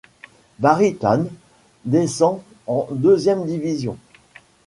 [0.57, 1.27] Barry Town
[1.85, 3.99] descend en deuxième division.